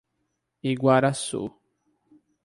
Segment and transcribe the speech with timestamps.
[0.71, 1.43] Iguaraçu